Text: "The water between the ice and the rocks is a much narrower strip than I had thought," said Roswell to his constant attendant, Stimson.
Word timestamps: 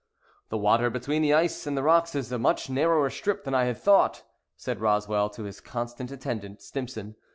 "The 0.49 0.57
water 0.57 0.89
between 0.89 1.21
the 1.21 1.35
ice 1.35 1.67
and 1.67 1.77
the 1.77 1.83
rocks 1.83 2.15
is 2.15 2.31
a 2.31 2.39
much 2.39 2.71
narrower 2.71 3.11
strip 3.11 3.43
than 3.43 3.53
I 3.53 3.65
had 3.65 3.77
thought," 3.77 4.23
said 4.57 4.81
Roswell 4.81 5.29
to 5.29 5.43
his 5.43 5.59
constant 5.61 6.09
attendant, 6.09 6.63
Stimson. 6.63 7.17